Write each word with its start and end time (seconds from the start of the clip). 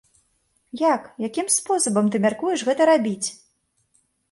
Як, 0.83 1.03
якім 1.27 1.47
спосабам 1.57 2.09
ты 2.15 2.23
мяркуеш 2.25 2.59
гэта 2.73 2.91
рабіць? 2.93 3.27